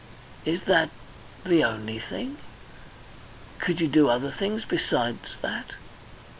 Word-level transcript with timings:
"Is 0.45 0.61
that 0.63 0.89
the 1.45 1.63
only 1.63 1.99
thing. 1.99 2.37
Could 3.59 3.79
you 3.79 3.87
do 3.87 4.09
other 4.09 4.31
things 4.31 4.65
besides 4.65 5.37
that?" 5.43 5.73